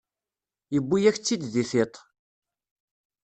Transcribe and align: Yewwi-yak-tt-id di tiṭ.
Yewwi-yak-tt-id 0.73 1.41
di 1.53 1.63
tiṭ. 1.71 1.93